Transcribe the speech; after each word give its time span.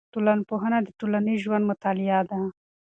ټولنپوهنه 0.13 0.77
د 0.83 0.89
ټولنیز 0.99 1.37
ژوند 1.45 1.63
مطالعه 1.71 2.19
ده. 2.29 2.39